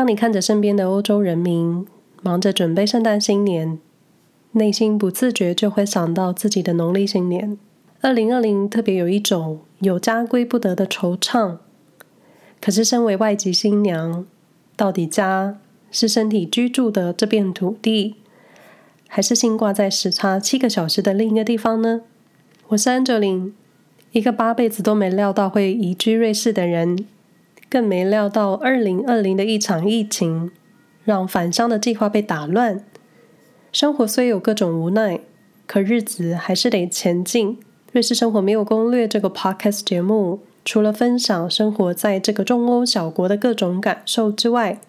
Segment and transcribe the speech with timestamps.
[0.00, 1.86] 当你看着身边的欧洲人民
[2.22, 3.78] 忙着准备圣诞新年，
[4.52, 7.58] 内心不自觉就会想到自己的农历新年。
[8.00, 11.58] 二零二零特别有一种有家归不得的惆怅。
[12.62, 14.24] 可是，身为外籍新娘，
[14.74, 15.58] 到底家
[15.90, 18.14] 是身体居住的这片土地，
[19.06, 22.00] 还是心挂在时差七个小时的另一个地方呢？
[22.68, 23.52] 我是安哲林，
[24.12, 27.04] 一个八辈子都没料到会移居瑞士的人，
[27.70, 30.50] 更没料到二零二零的一场疫情，
[31.04, 32.84] 让返乡的计划被打乱。
[33.70, 35.20] 生活虽有各种无奈，
[35.68, 37.58] 可日子还是得前进。
[37.92, 44.80] 瑞士生活没有攻略这个 podcast 节目，除了分享生活在这个中欧小国的各种感受之外，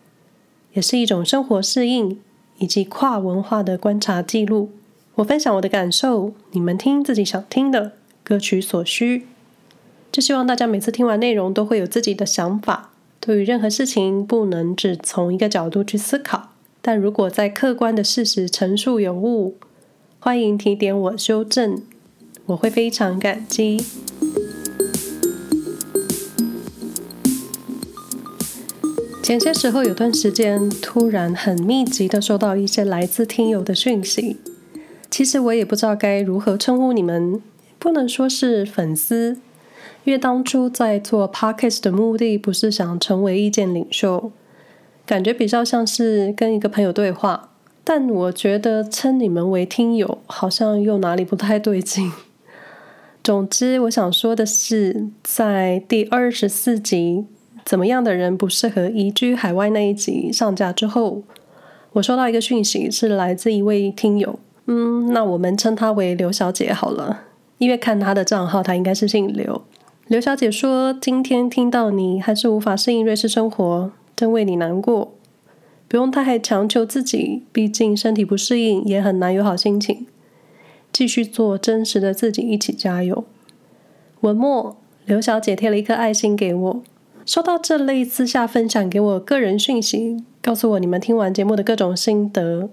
[0.74, 2.20] 也是一种生活适应
[2.58, 4.72] 以及跨文化的观察记录。
[5.16, 7.92] 我分享我的感受，你们听自己想听的，
[8.24, 9.28] 各取所需。
[10.12, 12.90] 就希望大家每次听完内容都会有自己的想法。
[13.22, 16.50] 对于任何事情，不能只从一个角度去思考，
[16.82, 19.56] 但如果在客观的事实陈述有误，
[20.20, 21.82] 欢迎提点我修正。
[22.48, 23.86] 我会非常感激。
[29.24, 34.38] 前些时候有段时间，突然很密集的收到一些来自听友的讯息。
[35.10, 37.42] 其实我也不知道该如何称呼你们，
[37.80, 39.38] 不能说是粉丝，
[40.04, 44.32] 因为当初在做 Podcast 的目的不是想成为意见领袖，
[45.06, 47.50] 感觉比较像是跟一个朋友对话。
[47.84, 52.12] 但我觉得称你们为听友，好像又哪里不太对劲。
[53.24, 57.26] 总之，我想说的是，在第二十四集
[57.66, 61.22] “怎么样的人不适合移居海外”那一集上架之后，
[61.94, 64.40] 我收到一个讯息，是来自一位听友。
[64.66, 67.22] 嗯，那我们称她为刘小姐好了，
[67.60, 69.62] 因为看她的账号，她应该是姓刘。
[70.12, 75.14] 刘小姐说：“今天听到你还是无法适应瑞士生活，真为你难过。
[75.88, 80.06] 不用太强求自己，毕竟身体不适应也很难有好心情。”
[80.92, 83.24] 继续做真实的自己，一起加油。
[84.20, 84.76] 文末，
[85.06, 86.84] 刘小姐贴了一颗爱心给我。
[87.26, 92.70] 收到这类私下分享给我个人讯息，告诉我你们听完节目的各种心得，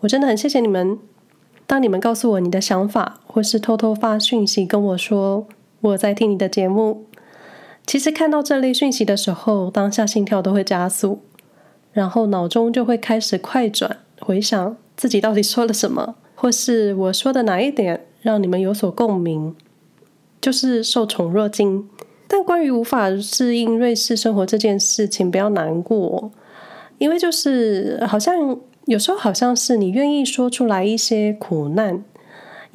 [0.00, 0.98] 我真的很谢谢你们。
[1.66, 5.46] 当你们告诉我你的想法，或是偷偷发讯息跟我说
[5.86, 7.06] 我在听你的节目，
[7.86, 11.20] 其实看到这类讯息的时候，当下心跳都会加速，
[11.92, 16.16] 然后脑中就会开始快转，回想自己到底说了什么。
[16.34, 19.54] 或是我说的哪一点让你们有所共鸣，
[20.40, 21.88] 就是受宠若惊。
[22.28, 26.32] 但关于无法适应瑞士生活这件事情，不要难过，
[26.98, 32.04] 因为就是好像有时候好像是你愿意说出来一些苦难，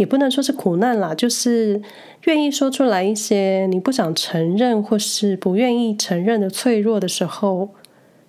[0.01, 1.79] 也不能说是苦难啦，就是
[2.23, 7.69] 愿意说出来一些你不想承认或是不愿意承认的脆弱的时候。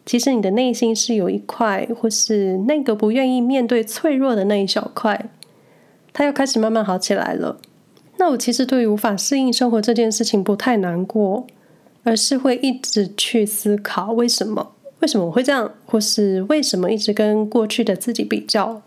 [0.05, 5.31] 其实你的内心是有一块，或是那个不愿意面对脆弱的那一小块，
[6.13, 7.57] 它又开始慢慢好起来了。
[8.19, 11.47] 那我其实对于无法适应生活这件事情不太难过，
[12.03, 18.83] 而是会一直去思考为什么，为什么我会这样，或是为什么一直跟过去的自己比较，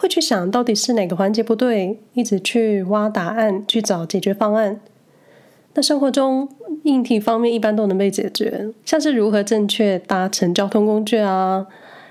[0.00, 4.80] 会去想到底是哪个环节不对，一直去挖答案，去找解决方案。
[5.74, 6.48] 那生活中
[6.84, 11.66] 硬体方面一般都能被解决，像是如何正确搭乘交通工具啊，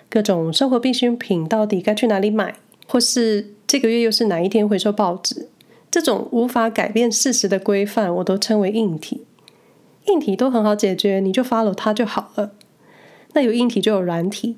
[0.08, 2.54] 各种生活必需品到底该去哪里买，
[2.88, 5.48] 或是这个月又是哪一天回收报纸，
[5.90, 9.24] 这种无法改变事实的规范，我都称为硬体。
[10.06, 12.52] 硬体都很好解决，你就 follow 它就好了。
[13.34, 14.58] 那有硬体就有软体，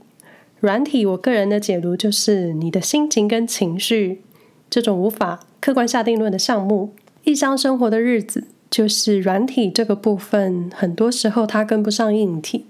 [0.62, 4.22] 软体我个人的解读就是你的心情跟情绪，
[4.70, 8.46] 这种无法客观下定论的项目，异乡生活的日子。
[8.70, 12.68] 就是软体这个部分，很多时候它跟不上硬体。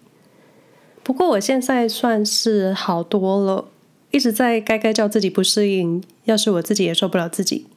[1.03, 3.65] 不过我现在算是好多了，
[4.09, 7.67] 一直在该该叫自己不适应，要是我自己也受不了自己，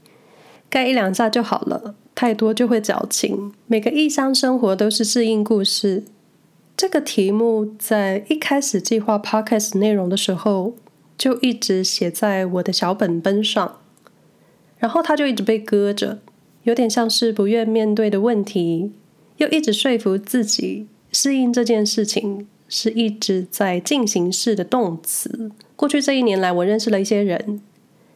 [0.70, 3.52] 该一两下就好了，太多就会矫情。
[3.66, 6.04] 每个异乡生活都是适应故事。
[6.84, 10.74] 这个题目在一开始计划 Podcast 内容的时候，
[11.16, 13.78] 就一直写在我的小本本上，
[14.76, 16.18] 然后它就一直被搁着。
[16.64, 18.92] 有点像是不愿面对的问题，
[19.38, 25.50] 又一直说服自己适应这件事情是一直在进行式的动词。
[25.76, 27.62] 过去这一年来，我认识了一些人，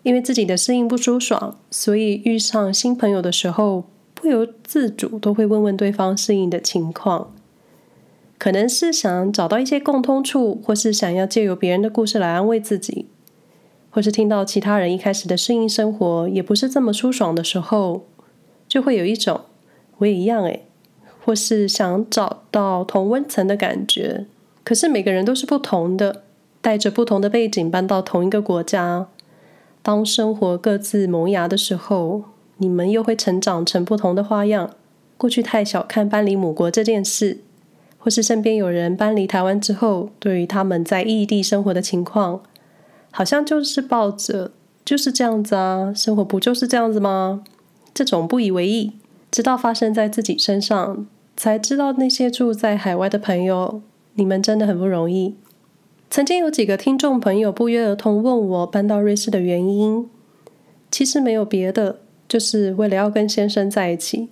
[0.03, 7.35] 因为自己的适应不舒爽，所以遇上新朋友的时候，不由自主都会问问对方适应的情况。
[8.39, 13.07] 可能是想找到一些共通处，或是想要借由别人的故事来安慰自己，
[13.91, 18.07] 或是听到其他人一开始的适应生活也不是这么舒爽的时候。
[18.69, 19.41] 就会有一种
[19.97, 20.67] 我也一样诶，
[21.25, 24.27] 或是想找到同温层的感觉，
[24.63, 26.23] 可是每个人都是不同的，
[26.61, 29.09] 带着不同的背景搬到同一个国家，
[29.83, 32.25] 当生活各自萌芽的时候，
[32.59, 34.71] 你们又会成长成不同的花样。
[35.17, 37.39] 过去太小看搬离母国这件事，
[37.99, 42.43] 或是身边有人搬离台湾之后，对于他们在异地生活的情况，
[43.11, 44.53] 好像就是抱着
[44.85, 47.43] 就是这样子啊，生活不就是这样子吗？
[47.93, 48.93] 这种不以为意，
[49.31, 51.07] 直到发生在自己身上，
[51.37, 53.83] 才知道那些住在海外的朋友。
[54.15, 55.37] 你们真的很不容易。
[56.11, 60.09] 曾经有几个听众朋友不约而同问我搬到瑞士的原因，
[60.91, 64.29] 其实没有别的，就是为了要跟先生在一起。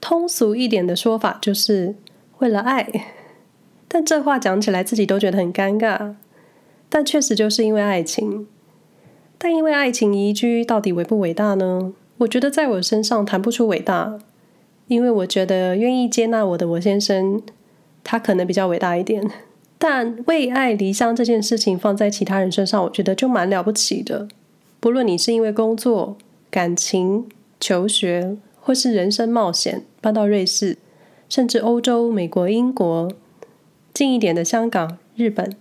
[0.00, 1.94] 通俗一点的说法就是
[2.42, 2.86] 为了爱。
[3.88, 6.14] 但这话讲起来自己都觉得很尴尬。
[6.88, 8.46] 但确实就是因为爱情。
[9.38, 11.94] 但因为爱情移居到底伟不伟大呢？
[12.18, 14.18] 我觉得在我身上谈不出伟大，
[14.88, 17.40] 因为我觉得愿意接纳我的我先生。
[18.04, 19.30] 他可能比较伟大一点，
[19.78, 24.26] 但为爱离乡这件事情放在其他人身上，我觉得就蛮了不起的。
[24.80, 26.16] 不论你是因为工作、
[26.50, 27.28] 感情、
[27.60, 30.78] 求学，或是人生冒险搬到瑞士，
[31.32, 33.10] 甚至欧洲、美国、英国，
[33.94, 35.56] 近一点的香港、日本，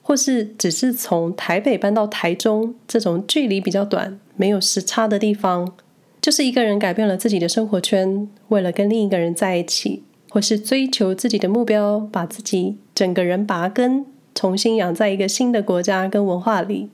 [0.00, 5.74] 或是只是从台北搬到台中这种距离比较短、没有时差的地方，
[6.22, 10.04] 就是一个人改变了自己的生活圈，为了跟另一个人在一起。
[10.30, 16.88] 或是追求自己的目标，把自己整个人拔根，重新养在一个新的国家跟文化里。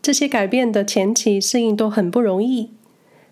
[0.00, 2.70] 这些改变的前期适应都很不容易，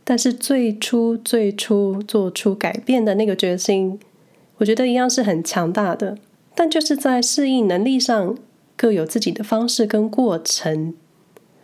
[0.02, 4.00] 但是最初最初做出改变的那个决心，
[4.62, 6.17] 我觉得一样是很强大的。
[6.55, 8.37] 但就是在适应能力上
[8.76, 10.94] 各有自己的方式跟过程。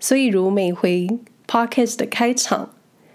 [0.01, 1.07] 所以如每回
[1.47, 2.71] Podcast 的开场，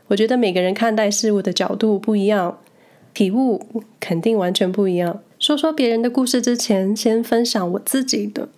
[0.07, 2.59] 我觉得每个人看待事物的角度不一样。
[3.13, 5.21] 体悟肯定完全不一样。
[5.37, 8.49] 说说别人的故事之前，先分享我自己的。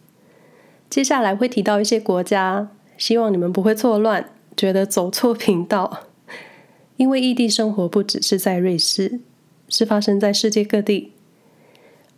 [0.90, 6.02] 接下来会提到一些国家，希望你们不会错乱，觉得走错频道。
[6.98, 9.20] 因为异地生活不只是在瑞士，
[9.68, 11.12] 是发生在世界各地。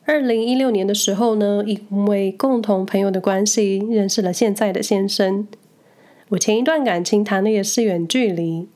[0.08, 5.46] 二零一六年的时候呢，因为共同朋友的关系，认识了现在的先生。
[6.30, 8.70] 我前一段感情谈的也是远距离，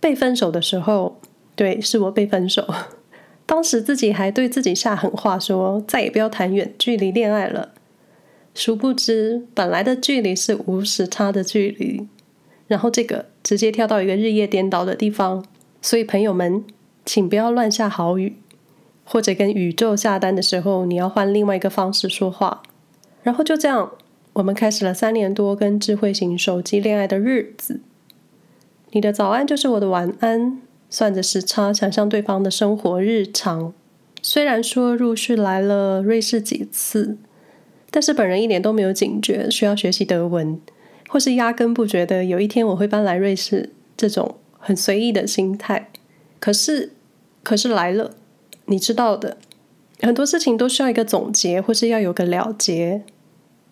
[0.00, 1.20] 被分手的时候。
[1.54, 2.66] 对，是我被分手。
[3.46, 7.68] 当时自己还对自己下狠话，说再也不要谈远距离恋爱了。
[8.52, 12.08] 殊不知，本来的距离是无时差的距离，
[12.66, 15.44] 然后这个直接跳到一个日夜颠倒的地方。
[15.80, 16.64] 所以朋友们，
[17.04, 18.34] 请不要乱下豪语，
[19.04, 22.62] 或者跟宇宙下单的时候，你要换另外一个方式说话。
[23.22, 23.92] 然后就这样，
[24.34, 27.80] 我们开始了三年多跟智慧型手机恋爱的日子。
[28.90, 30.60] 你的早安就是我的晚安。
[30.90, 33.72] 算着时差，想象对方的生活日常。
[34.20, 37.16] 虽然说陆续来了瑞士几次，
[37.90, 40.60] 但是本人一点都没有警觉，需要学习德文，
[41.08, 45.88] 或是压根不觉得有一天我会搬来瑞士，这种很随意的心态。
[46.38, 46.92] 可是，
[47.42, 48.14] 可是来了，
[48.66, 49.36] 你知道的，
[50.00, 53.02] 很多事情都需要一个总结，或是要有个了结。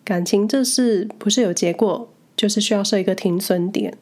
[0.03, 3.97] 感情这事不是有结果，就是需要设一个停损点。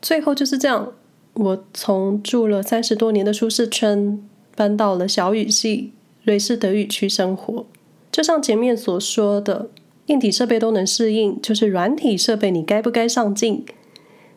[0.00, 0.92] 最后就是这样。
[1.34, 4.20] 我从住了三十多年的舒适圈，
[4.56, 5.92] 搬到了小语系
[6.24, 7.64] 瑞士德语区生活。
[8.10, 9.70] 就像前面所说的，
[10.06, 13.64] 硬体设备都能适应，就是软体设备，你该不该上进？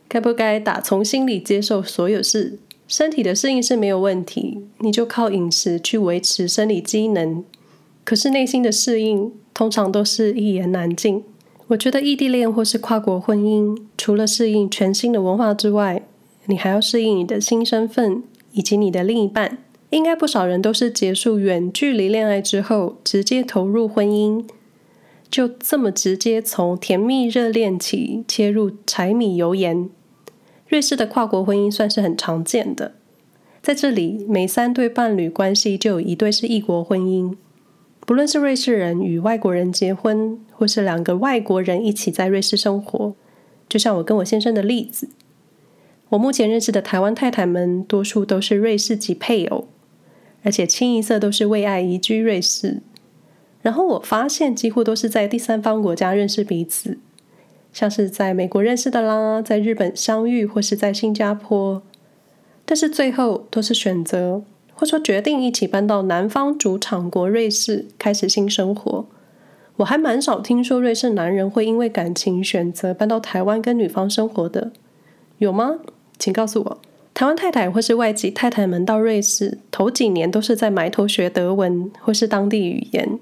[0.07, 2.59] 该不该打从心里接受所有事？
[2.91, 7.41] 身体的适应是没有问题，你就靠饮食去维持生理机能。
[8.03, 11.23] 可是内心的适应，通常都是一言难尽。
[11.67, 16.03] 我觉得异地恋或是跨国婚姻，除了适应全新的文化之外，
[16.47, 19.59] 你还要适应你的新身份，以及你的另一半。
[19.91, 24.43] 应该不少人都是结束远距离恋爱之后，直接投入婚姻，
[25.29, 29.89] 就这么直接从甜蜜热恋期切入柴米油盐。
[30.71, 32.93] 瑞士的跨国婚姻算是很常见的，
[33.61, 37.35] 在这里每三对伴侣关系就有一对是异国婚姻。
[38.07, 43.13] 不论是瑞士人与外国人结婚，或是两个外国人一起在瑞士生活，
[43.67, 45.09] 就像我跟我先生的例子。
[46.07, 49.67] 我目前认识的台湾太太们，多数都是瑞士籍配偶，
[50.43, 52.81] 而且清一色都是为爱移居瑞士。
[53.61, 56.97] 然后我发现，几乎都是在第三方国家认识彼此，
[57.73, 61.81] 像是在美国认识的啦，在日本相遇，或是在新加坡。
[62.65, 69.05] 但是最后都是选择，或说决定一起搬到南方主场国瑞士，开始新生活。
[69.77, 74.71] 我还蛮少听说瑞士男人会因为感情选择搬到台湾跟女方生活的，
[75.39, 75.79] 有吗？
[76.19, 76.81] 请告诉我，
[77.13, 83.19] 台湾太太或是外籍太太们到瑞士头几年都是在埋头学德文或是当地语言，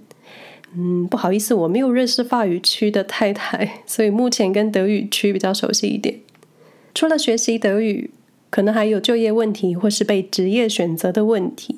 [0.75, 6.19] 嗯，不好意思，我没有认识法语区的太太， 所以目前跟德语区比较熟悉一点。
[6.93, 8.11] 除了学习德语，
[8.49, 11.77] 可能还有就业问题或是被职业选择的问题。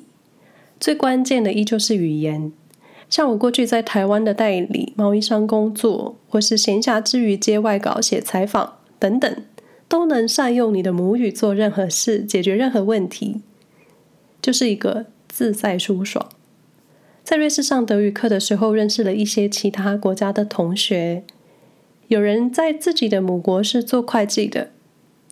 [0.78, 2.52] 最关键的依旧是语言。
[3.08, 9.36] 像我过去在台湾的代理贸易商工作，或是闲暇之余接外稿、写采访等等，
[9.86, 13.42] 都能善用你的母语做任何事，解决任何问题，
[14.40, 16.26] 就是一个自在舒爽。
[17.24, 21.22] 在瑞士上德语课的时候，认识了一些其他国家的同学。
[22.08, 24.70] 有人在自己的母国是做会计的，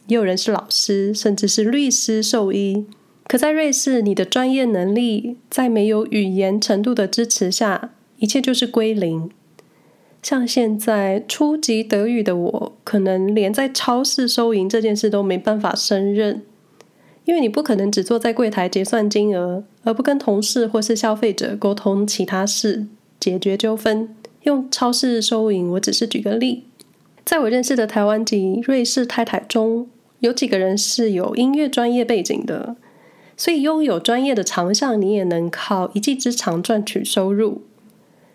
[0.06, 2.86] 也有人是老师，甚至是律师、兽医。
[3.26, 9.30] 可在瑞士，你的专业能力在没有语言程度的支持下，一切就是归零。
[10.22, 16.42] 像现在初级德语的我，可能连在超市收银这件事都没办法胜任。
[17.30, 22.88] 因为你不可能只坐在柜台结算金额，而不跟同事或是消费者沟通其他事，
[23.20, 24.16] 解决纠纷。
[24.42, 26.64] 用超市收银，我只是举个例。
[27.24, 29.86] 在我认识的台湾籍瑞士太太中，
[30.18, 32.74] 有几个人是有音乐专业背景的，
[33.36, 37.62] 所以拥有专业的长项，你也能靠一技之长赚取收入。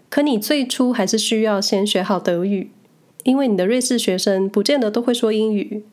[0.10, 2.72] 可你最初还是需要先学好德语，
[3.25, 5.84] 因为你的瑞士学生不见得都会说英语。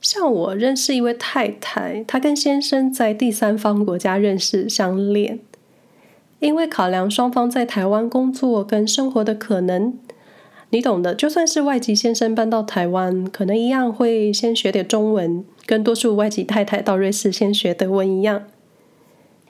[0.00, 5.38] 像我认识一位太太，她跟先生在第三方国家认识相恋，
[6.38, 9.92] 因为考量双方在台湾工作跟生活的可能，
[10.70, 11.14] 你懂的。
[11.14, 18.44] 就算是外籍先生搬到台湾，可能一样会先学点中文，跟多数外籍太太到瑞士先学德文一样，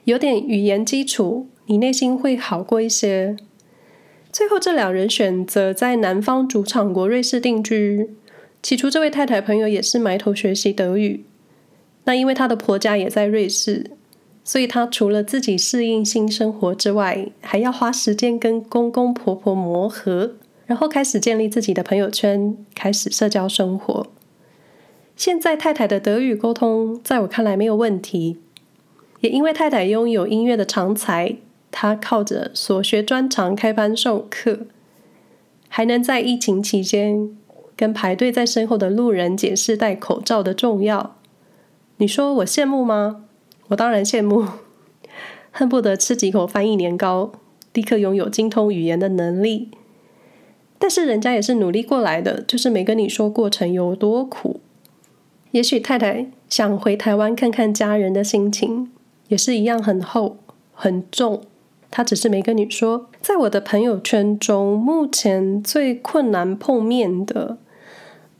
[0.03, 3.37] 有点语言基础，你内心会好过一些。
[4.33, 8.09] 最后，这两人选择在南方主场国瑞士定居。
[8.61, 11.25] 起初，这位太太朋友也是埋头学习德语。
[12.03, 13.91] 那因为她的婆家也在瑞士，
[14.43, 20.33] 所以她除了自己适应新生活之外，还要花时间跟公公婆婆磨合，
[20.65, 24.07] 然后开始建立自己的朋友圈，开始社交生活。
[25.15, 28.37] 现在太太的德语沟通，在我看来没有问题。
[29.19, 31.35] 也因为太太拥有音乐的长才，
[31.69, 34.65] 她靠着所学专长开班授课，
[35.67, 37.37] 还能在疫情期间。
[37.81, 41.15] 跟排队在身后的路人解释戴口罩的重要，
[41.97, 43.25] 你说我羡慕吗？
[43.69, 44.45] 我当然羡慕，
[45.49, 47.31] 恨不得吃几口翻译年糕，
[47.73, 49.71] 立刻拥有精通语言的能力。
[50.77, 54.59] 但是人家也是努力过来的，就是没跟你说过程有多苦。
[55.49, 58.91] 也许太太想回台湾看看家人的心情，
[59.29, 60.37] 也是一样很厚
[60.75, 61.41] 很重。
[61.89, 63.09] 他只是没跟你说。
[63.19, 67.57] 在我的朋友圈中，目前最困难碰面的。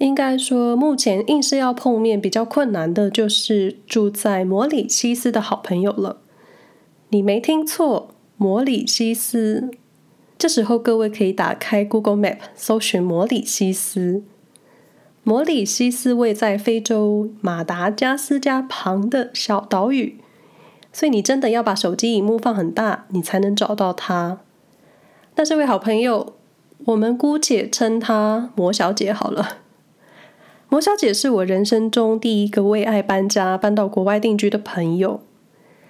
[0.01, 6.17] 应该说，目前硬是要碰面比较困难的，就是住在摩里西斯的好朋友了。
[7.09, 9.69] 你没听错，摩里西斯。
[10.39, 14.23] 这时候各位可以打开 Google Map 搜寻摩里西斯。
[15.21, 20.17] 摩里西斯位在非洲马达加斯加旁的小岛屿，
[20.91, 24.39] 所以你真的要把手机荧幕放很大，你才能找到它。
[25.35, 26.33] 那这位好朋友，
[26.85, 29.60] 我们姑且称她摩小姐好了。
[30.71, 35.19] 摩小姐是我人生中第一个为爱搬家搬到国外定居的朋友。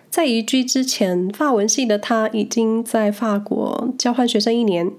[0.10, 4.92] 在移居之前，法文系的她已经在法国交换学生一年。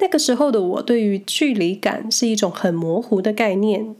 [0.00, 3.96] 那个时候的我，对于距离感是一种很模糊的概念，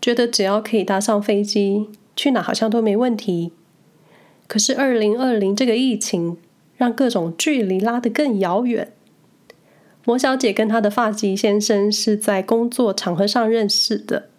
[0.00, 3.50] 觉得只要可以搭上飞机，去哪好像都没问题。
[4.46, 6.36] 可是二零二零这个疫情，
[6.76, 8.92] 让各种距离拉得更遥远。
[10.08, 14.30] 摩小姐跟她的法籍先生是在工作场合上认识的。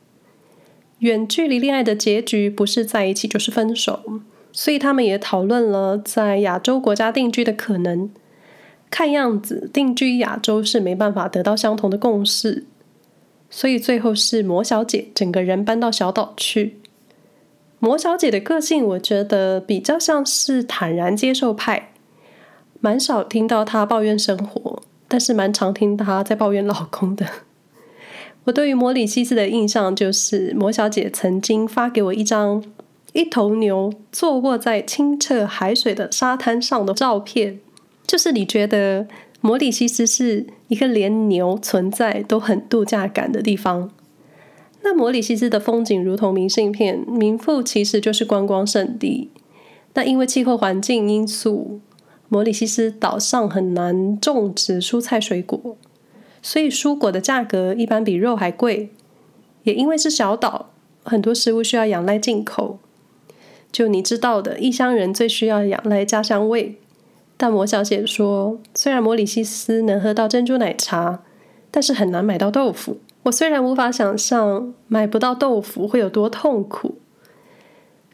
[0.98, 4.02] 远距离恋爱的结局不是在一起就是分手，
[4.52, 8.10] 所以他们也讨论了在亚洲国家定居的可能。
[8.90, 12.66] 看样子定居亚洲是没办法得到相同的共识，
[13.52, 16.80] 所以最后是摩小姐整个人搬到小岛去。
[17.78, 21.92] 摩小姐的个性，我觉得比较像是坦然接受派，
[22.80, 24.69] 蛮少听到她抱怨生活。
[25.10, 27.26] 但是蛮常听她在抱怨老公的。
[28.46, 32.64] 我对于摩里西斯的印象就是，摩小姐曾经发给我一张
[33.12, 37.60] 一头牛坐卧在清澈海水的沙滩上的照片。
[38.08, 39.08] 就是你觉得
[39.42, 43.92] 摩里西斯是一个连牛存在都很度假感的地方。
[44.82, 49.30] 那摩里西斯的风景如同明信片，名副其实就是观光胜地。
[49.94, 51.82] 那因为气候环境因素。
[52.30, 55.76] 摩里西斯岛上很难种植蔬菜水果，
[56.42, 58.92] 所以蔬果的价格一般比肉还贵。
[59.64, 60.70] 也因为是小岛，
[61.04, 62.80] 很多食物需要仰赖进口。
[63.72, 66.80] 就你知道的，异乡人最需要仰赖家乡味。
[67.36, 71.24] 但魔小姐说，虽然摩里西斯能喝到珍珠奶茶，
[71.72, 73.00] 但是很难买到豆腐。
[73.24, 76.96] 我虽然无法想象买不到豆腐会有多痛苦，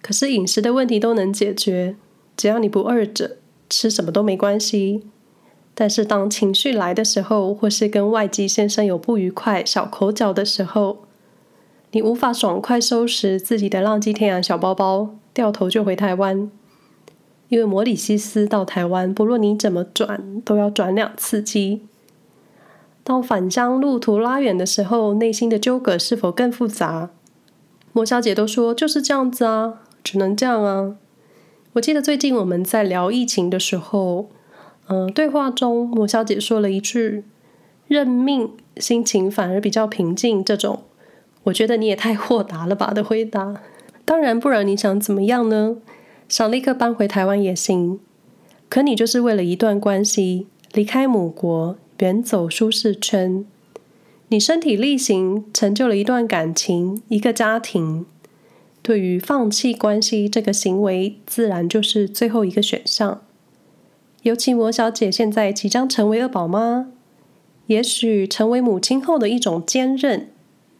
[0.02, 1.96] 可是饮食的问题都能解决，
[2.36, 3.38] 只要你不饿着，
[3.70, 5.04] 吃什么都没关系。
[5.74, 11.00] 但是当情绪来的时候，或是跟外籍先生有不愉快、小口角的时候，
[11.92, 16.50] 你无法爽快收拾自己的浪迹天涯小包包，掉头就回台湾。
[17.50, 21.84] 因为摩里西斯到台湾，不论你怎么转，都要转两次机。
[23.04, 27.12] 当返乡路途拉远的时候，内心的纠葛是否更复杂？
[27.92, 30.96] 莫小姐都说就是这样子啊，只能这样啊。
[31.76, 34.30] 我记得最近我们在聊疫情的时候，
[34.88, 37.26] 嗯、对话中魔小姐说了一句
[37.88, 40.42] “认命”，心情反而比较平静。
[40.42, 40.84] 这种
[41.44, 43.62] 我觉得你也太豁达了吧的回答。
[44.06, 45.76] 当然，不然你想怎么样呢？
[46.30, 48.00] 想立刻搬回台湾也行，
[48.70, 51.76] 可你就是为了一段关系离开母国。
[52.00, 53.46] 远走舒适圈，
[54.28, 58.06] 你身体力行成就了一段感情，一个家庭。
[58.86, 63.24] 对于放弃关系这个行为，自然就是最后一个选项。
[64.22, 66.92] 尤其魔小姐现在即将成为二宝妈，
[67.66, 70.30] 也许成为母亲后的一种坚韧，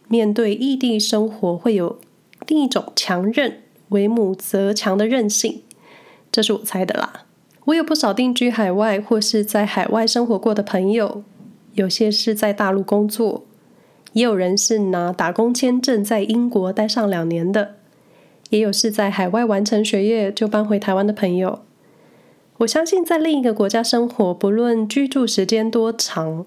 [0.06, 1.98] 面对异地生活会有
[2.46, 5.62] 另一种强韧，为母则强的韧性。
[6.30, 7.24] 这是我猜的啦。
[7.64, 11.24] 我有不少定居海外或是在海外生活过的朋友，
[11.74, 13.44] 有些是在大陆工作，
[14.12, 17.74] 也有人是拿打工签证在英国待上两年的，
[18.50, 21.60] 也有是在海外完成学业就搬回台湾的朋友。
[22.58, 26.46] 我相信在另一个国家生活，不论居住时间多长，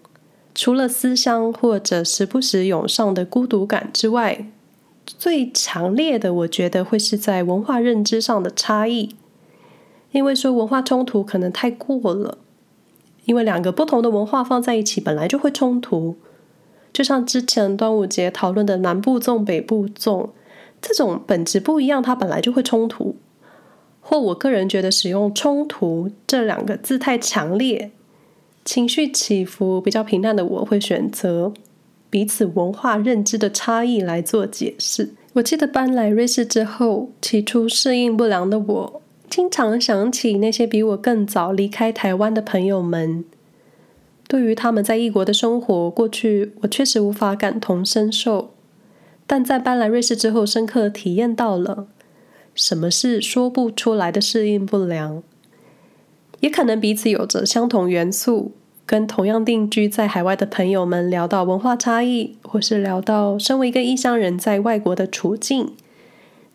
[0.55, 4.45] 除了思乡或者时不时涌上的孤独感之外，
[5.05, 9.15] 最强烈的，我觉得会是在文化认知上的差异。
[10.11, 12.39] 因为说文化冲突可能太过了，
[13.25, 16.15] 因为两个不同的文化放在一起本来就会冲突，
[16.91, 20.29] 就像之前端午节讨论的南部粽、北部粽，
[20.81, 23.15] 这种本质不一样，它本来就会冲突。
[24.01, 27.91] 或我个人觉得使用“冲突”这两个字太强烈，
[28.65, 31.53] 情绪起伏比较平淡的我会选择
[32.09, 35.11] 彼此文化认知的差异来做解释。
[35.33, 39.01] 我记得搬来瑞士之后，起初适应不良的我。
[39.29, 43.23] 经常想起那些比我更早离开台湾的朋友们，
[44.27, 48.55] 对于他们在异国的生活，过去我确实无法感同身受，
[49.31, 51.85] 但在搬来瑞士之后，深刻体验到了
[52.55, 55.21] 什么是说不出来的适应不良。
[56.39, 58.53] 也可能彼此有着相同元素，
[58.87, 65.73] 跟同样定居在海外的朋友们聊到文化差异，或是聊到身为一个异乡人在外国的处境。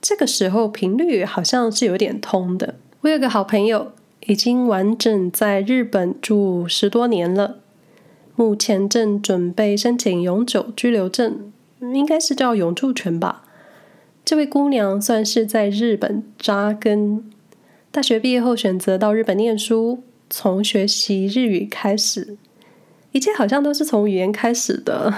[0.02, 2.74] 这个时候频率好像是有点通的。
[3.02, 3.92] 我有个好朋友，
[4.26, 7.58] 已经完整在日本住十多年了，
[8.34, 13.42] 目前正准备申请永久居留证，应该是叫永住权吧。
[14.24, 17.30] 这位姑娘算是在日本扎根，
[17.90, 22.36] 大学毕业后选择到日本念书，从学习日语开始，
[23.12, 25.12] 一切好像都是从语言开始的。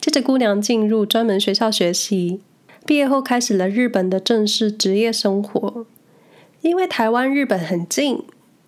[0.00, 2.40] 接着，姑娘进入专门学校学习。
[2.86, 5.84] 毕业后开始了日本的正式职业生活，
[6.62, 8.22] 因为台湾日本很近，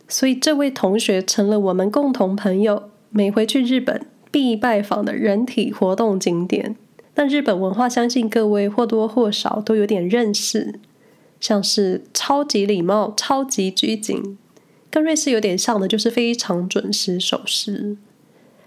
[0.07, 2.91] 所以这位同学成了我们共同朋友。
[3.09, 6.77] 每回去日本必拜访的人体活动景点，
[7.15, 10.75] 那日本文化相信各位或多或少都有点认识，
[11.41, 14.39] 像是超级礼貌、超级拘谨，
[14.91, 17.97] 跟瑞士有点像的就是非常准时守时，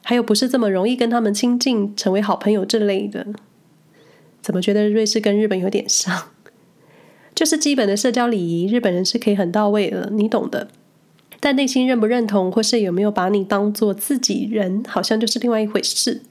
[0.03, 3.27] 还有不是这么容易跟他们亲近、成为好朋友这类的。
[4.41, 6.29] 怎么觉得瑞士跟日本有点像？
[7.33, 10.67] 就是基本的社交礼仪，日本人是可以很到位的，你懂的。
[11.39, 16.21] 但内心认不认同，或是有没有把你当做自己人，好像就是另外一回事。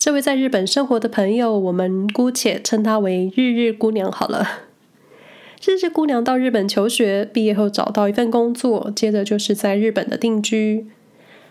[0.00, 4.48] 这位在日本生活的朋友，我们姑且称她为日日姑娘好了。
[5.62, 10.86] 日日姑娘到日本求学，毕业后找到一份工作，接着就是在日本的定居。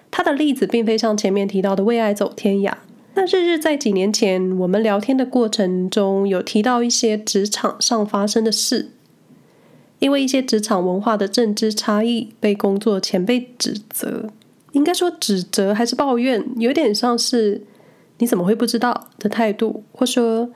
[0.10, 2.74] 她的例子并非像前面提到的为爱走天涯。
[3.14, 8.90] 那日日在几年前，我们聊天的过程中有提到一些职场上发生的事，
[10.00, 14.32] 因为一些职场文化的认知差异，被工作前辈指责，
[14.72, 17.62] 应该说指责还是抱怨，有点像是
[18.20, 20.50] 你怎么会不知道的态度，或说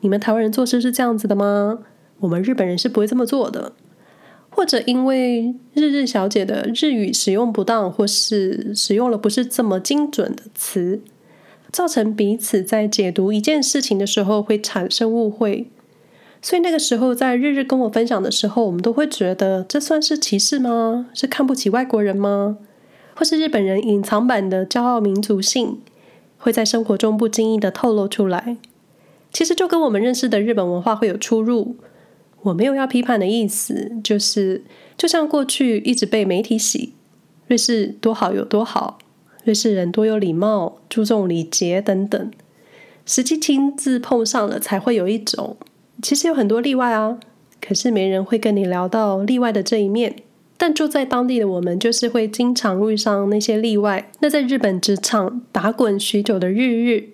[0.00, 1.80] 你们台湾人做事是这样子的吗？
[2.20, 3.72] 我们日本人是不会这么做的，
[4.50, 11.02] 或者因为日日小姐的日语使用不当，或是使用了不是这么精准的词。
[11.70, 15.70] 造成彼此在解读一件事情的时候会产生误会，
[16.40, 21.10] 所以那个时候在日日跟我分享的时候，我们都会觉得这算是歧视吗？
[21.12, 22.56] 是看不起外国人吗？
[23.14, 25.78] 或是日本人隐藏版的骄傲民族性
[26.38, 28.56] 会在生活中不经意的透露出来？
[29.30, 31.76] 其实就跟我们认识的日本文化会有出入。
[32.42, 34.64] 我没有要批判的意思，就是
[34.96, 36.94] 就像过去一直被媒体洗
[37.48, 38.98] 瑞士多好有多好，
[39.44, 42.30] 瑞士人多有礼貌，注重礼节等等，
[43.04, 45.56] 实际亲自碰上了才会有一种，
[46.00, 47.18] 其实有很多例外啊，
[47.60, 50.22] 可是没人会跟你聊到例外的这一面。
[50.60, 54.10] 但住在当地的我们，就是会经常遇上那些例外。
[54.18, 57.10] 那在日本职场打滚许久的日日，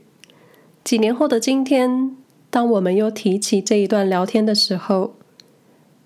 [0.82, 2.16] 几年后的今天，
[2.48, 5.14] 当我们又提起这一段聊天的时候，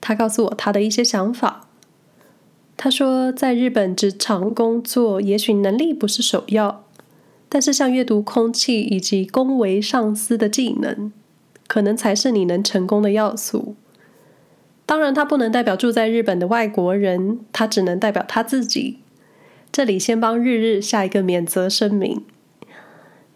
[0.00, 1.68] 他告诉我他的一些想法。
[2.76, 6.84] 他说，在日本职场工作，也许能力不是首要，
[7.48, 11.12] 但是像阅读空气以及恭维上司的技能，
[11.68, 13.76] 可能才是你能成功的要素。
[14.88, 19.00] 当然，他不能代表住在日本的外国人，他只能代表他自己。
[19.70, 22.22] 这里先帮日日下一个免责声明，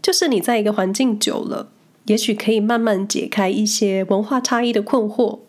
[0.01, 1.69] 就是你在一个环境久了，
[2.07, 5.41] 也许可以慢慢解开一些文化差异的困惑。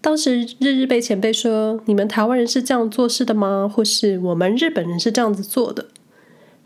[0.00, 5.88] 当时日日被前辈说：“你们台湾人是这样做事的吗？”或是“我们日本人是这样子做的。”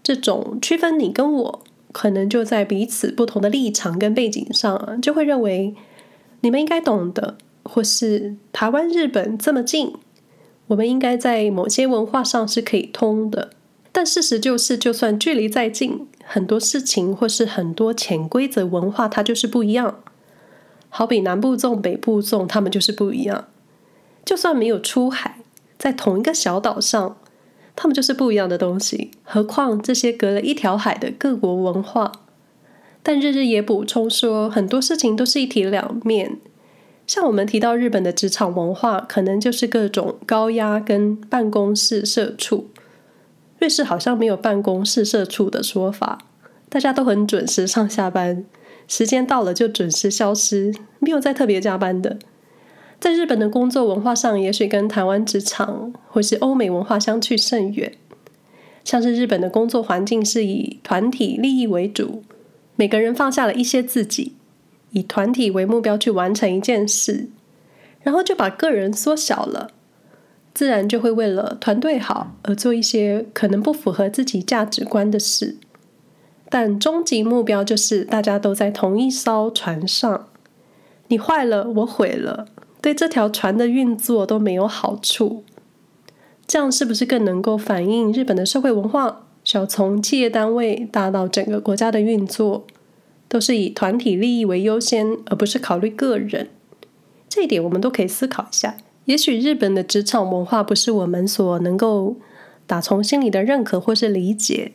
[0.04, 5.74] 这种区分你跟我，可能就在彼此不同的立场跟背景上，就会认为
[6.42, 7.36] 你们应该懂得。
[7.72, 9.92] 或是台湾、日本这么近，
[10.66, 13.50] 我们应该在某些文化上是可以通的。
[13.92, 20.00] 但事实就是，就算距离再近，很多事情或是很多潜规则文化，它就是不一样。
[20.88, 23.46] 好比南部粽、北部粽，他们就是不一样。
[24.24, 25.38] 就算没有出海，
[25.78, 27.16] 在同一个小岛上，
[27.76, 29.12] 他们就是不一样的东西。
[29.22, 32.10] 何况这些隔了一条海的各国文化。
[33.04, 36.38] 但日日也补充说，很多事情都是一体两面。
[37.10, 42.68] 像我们提到日本的职场文化，可能就是各种高压跟办公室社畜。
[43.58, 46.18] 瑞士好像没有办公室社畜的说法，
[46.68, 48.44] 大家都很准时上下班，
[48.86, 52.16] 时间到了就准时消失，没有再特别加班的。
[53.00, 57.92] 在日本的工作文化上，也许跟台湾职场或是欧美文化相去甚远。
[58.84, 62.22] 像是日本的工作环境是以团体利益为主，
[62.76, 64.36] 每个人放下了一些自己。
[64.90, 67.28] 以团体为目标去完成一件事，
[68.02, 69.70] 然后就把个人缩小了，
[70.52, 75.56] 自然就会为了团队好而做一些可能不符合自己价值观的事。
[76.48, 80.26] 但终极目标就是大家都在同一艘船上，
[81.06, 82.48] 你坏了，我毁了，
[82.82, 85.44] 对这条船的运作都没有好处。
[86.48, 89.26] 这样是不是更能够反映日本的社会文化？
[89.44, 92.66] 小从企业单位大到整个国家的运作。
[93.30, 96.50] 都是以团体利益为优先，而不是考虑个人。
[97.28, 98.76] 这一点我们都可以思考一下。
[99.04, 102.16] 也许日本的职场文化不是我们所能够
[102.66, 104.72] 打从心里的认可或是理解，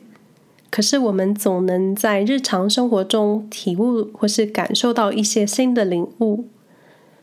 [0.70, 6.46] 可是我们总能在日常生活中体悟或是感受到一些新的领悟。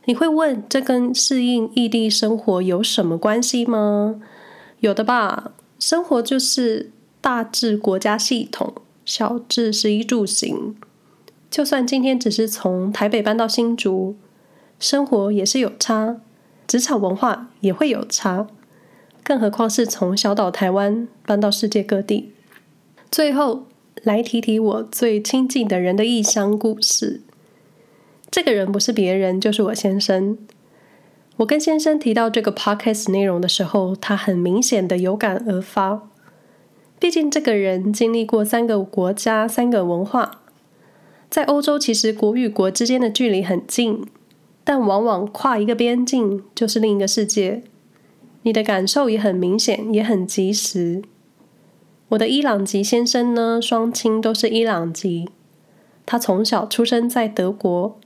[0.06, 4.22] 你会问，这跟适应异地生活有什么关系吗？
[4.82, 5.54] 有的吧。
[5.80, 10.76] 生活就是大至国家系统，小至食衣住行。
[11.53, 14.15] 就算今天只是从台北搬到新竹，
[14.79, 16.19] 生活也是有差，
[16.65, 18.47] 职场文化也会有差，
[19.23, 22.33] 更何况是从小岛台湾搬到世界各地。
[23.11, 23.67] 最后
[24.01, 27.21] 来提提我最亲近的人的异乡故事。
[28.31, 30.35] 这个人不是别人，就是我先生。
[31.35, 36.09] 我跟先生提到这个 podcast 内容的时候，他很明显的有感而发。
[36.97, 40.39] 毕竟这个人经历过三个国家、三个文化。
[41.34, 44.06] 在欧洲，其实国与国之间的距离很近，
[44.63, 47.63] 但往往跨一个边境就是另一个世界。
[48.43, 51.02] 你的感受也很明显，也很及时。
[52.10, 55.28] 我的伊朗籍先生呢，双亲都是伊朗籍。
[56.06, 58.00] 他从小出生在德国，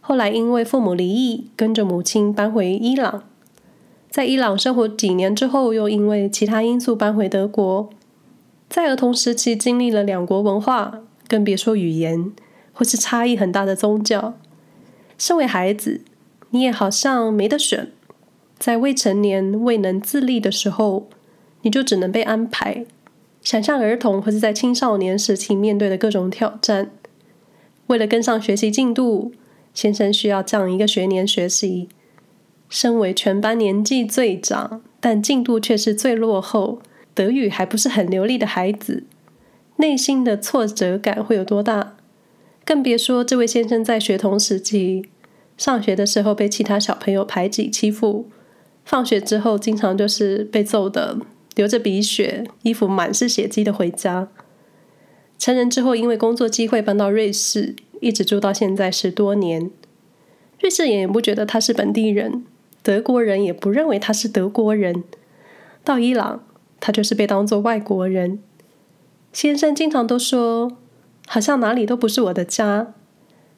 [0.00, 3.22] 后来因为父母离异，跟着母亲搬回伊朗。
[4.10, 7.88] 在伊朗生活几年之后，又因为其他因素搬回德国。
[8.68, 12.32] 在儿童时期经历了两国文化，更别说语言。
[12.82, 14.36] 或是差异很大的宗教，
[15.16, 16.00] 身为孩子，
[16.50, 17.92] 你也好像没得选。
[18.58, 21.08] 在未成年、未能自立的时候，
[21.60, 22.84] 你就只能被安排。
[23.40, 26.90] 想象儿童或是在青少年时期面对的各种挑战，
[27.86, 29.30] 为了跟上学习进度，
[29.72, 31.88] 先生需要这样一个学年学习。
[32.68, 36.80] 身为全班年纪最长，但进度却是最落后，
[37.14, 39.04] 德语还不是很流利的孩子，
[39.76, 41.94] 内心的挫折感会有多大？
[42.64, 45.04] 更别说这位先生在学童时期，
[45.56, 48.28] 上学的时候被其他小朋友排挤欺负，
[48.84, 51.18] 放学之后经常就是被揍的，
[51.54, 54.28] 流着鼻血，衣服满是血迹的回家。
[55.38, 59.70] 成人之后，因为工作机会搬到瑞士，一直住到现在十多年。
[60.60, 62.44] 瑞士人也不觉得他是本地人，
[62.80, 65.02] 德国人也不认为他是德国人。
[65.82, 66.44] 到伊朗，
[66.78, 68.38] 他就是被当作外国人。
[69.32, 70.76] 先生经常都说，
[71.26, 72.94] 好像哪里都不是我的家。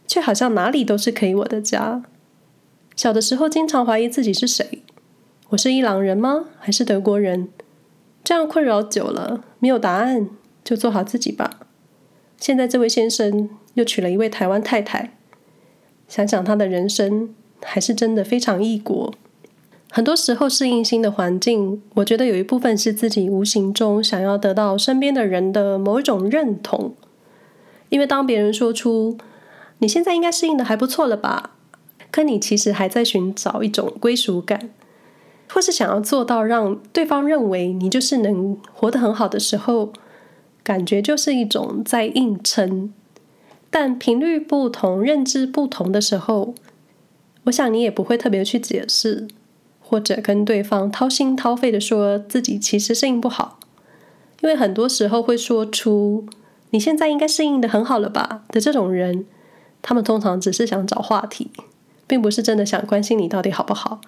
[0.06, 2.02] 却好像哪里都是可以我的家。
[2.94, 4.82] 小的时候经常怀疑自己是谁，
[5.48, 6.44] 我是伊朗人吗？
[6.58, 7.48] 还是德国人？
[8.22, 10.28] 这样困扰久了，没有答案，
[10.62, 11.58] 就做好自己吧。
[12.38, 15.16] 现在这位先生又娶了一位台湾太太，
[16.06, 19.14] 想想他的人生，还是真的非常异国。
[19.90, 26.94] 很多时候适应新的环境，我觉得有一部分是自己无形中想要得到身边的人的某一种认同，
[27.94, 29.16] 因为当别人说出，
[29.78, 31.52] 你现在应该适应的还不错了吧？
[32.10, 34.70] 可你其实还在寻找一种归属感，
[35.48, 39.92] 或是想要做到让对方认为你就是能活得很好的时候，
[40.64, 42.92] 感觉就是一种在硬撑。
[43.70, 46.52] 但频率不同、认知不同的时候，
[47.44, 49.28] 我想你也不会特别去解释，
[49.80, 53.60] 或者跟对方掏心掏肺的说自己其实适应不好，
[54.40, 56.26] 因为很多时候会说出
[56.74, 59.26] “你现在应该适应的很好了吧”的这种人。
[59.80, 61.50] 他们通常只是想找话题，
[62.08, 64.00] 并不是真的想关心你到底好不好。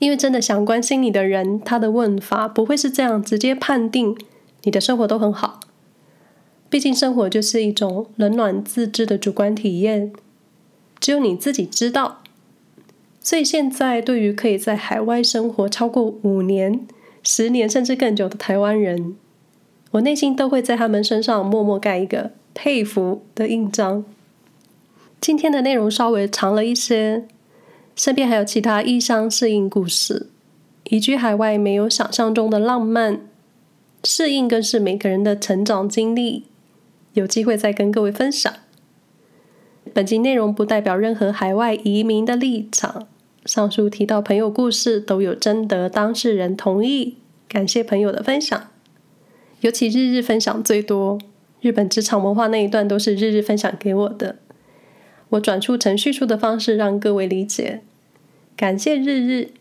[0.00, 4.16] 因为真的想关心你的人，他的问法不会是这样直接判定
[4.64, 5.60] 你的生活都很好。
[6.68, 10.12] 毕竟生活就是一种冷暖自知的主观体验，
[10.98, 12.22] 只有你自己知道。
[13.20, 16.84] 所以现在对于可以在海外生活超过五年、
[17.22, 19.14] 十年甚至更久的台湾人，
[19.94, 24.04] 我内心都会在他们身上默默盖一个佩服的印章。
[25.20, 27.28] 今天的内容稍微长了一些，
[27.94, 30.28] 身边还有其他异乡适应故事。
[30.90, 33.20] 移居海外没有想象中的浪漫，
[34.02, 36.44] 适应更是每个人的成长经历。
[37.12, 38.52] 有机会再跟各位分享。
[39.92, 43.06] 本集内容不代表任何海外移民的立场。
[43.46, 48.73] 上述提到朋友故事都有征得当事人同意，感谢朋友的分享。
[49.64, 51.18] 尤其日日分享最多，
[51.62, 54.36] 日本职场文化那一段都是日日分享给我的。
[55.30, 57.80] 我转述成叙述的方式，让各位理解。
[58.54, 59.52] 感谢日日，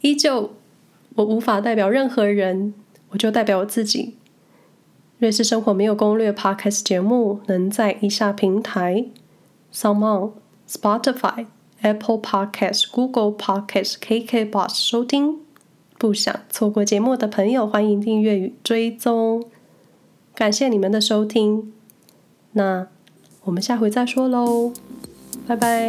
[0.00, 0.52] 依旧，
[1.16, 2.72] 我无法代表任何人，
[3.10, 4.14] 我就代表我自己。
[5.18, 9.04] 瑞士生活没有攻略 Podcast 节目能在以下平台
[9.70, 10.32] ：SoundOn、
[10.66, 11.44] Spotify、
[11.82, 15.47] Apple Podcast、Google Podcast、KKBox 收听。
[15.98, 19.44] 不想错过节目的朋友，欢迎订阅与追踪。
[20.34, 21.72] 感谢你们的收听。
[22.52, 22.86] 那。
[23.44, 24.74] 我们下回再说喽，
[25.46, 25.88] 拜拜。